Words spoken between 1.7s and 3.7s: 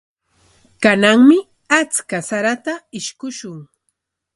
achka sarata ishkushun.